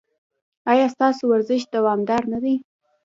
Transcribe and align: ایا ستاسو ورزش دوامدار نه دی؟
ایا 0.71 0.85
ستاسو 0.95 1.23
ورزش 1.31 1.61
دوامدار 1.75 2.23
نه 2.33 2.39
دی؟ 2.43 2.55